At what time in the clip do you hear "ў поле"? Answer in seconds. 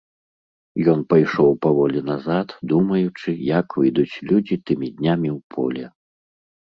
5.37-5.85